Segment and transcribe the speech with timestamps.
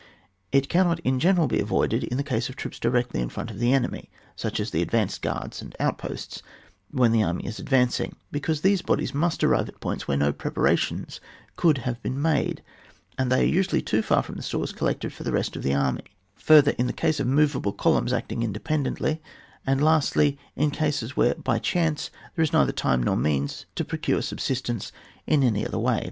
[0.51, 3.59] It cannot in general be avoided in the case of troops directly in front of
[3.59, 6.41] the enemy, such as advanced guards and outposts,
[6.89, 11.19] when the army is advancing, because these bodies must arrive at points where no preparations
[11.55, 12.63] could have been made,
[13.19, 15.75] and they are usually too far from the stores collected for the rest of the
[15.75, 19.21] army; further, in the case of moveable columns acting independently;
[19.67, 23.85] and lastly, in all cases where by chance there is neither time nor means to
[23.85, 24.91] procure sab* sistence
[25.27, 25.99] in any other way.